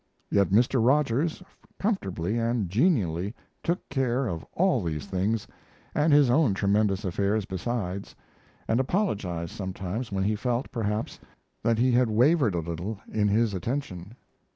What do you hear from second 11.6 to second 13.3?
that he had wavered a little in